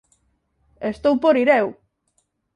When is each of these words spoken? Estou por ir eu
Estou 0.91 1.13
por 1.23 1.35
ir 1.43 1.49
eu 1.59 1.67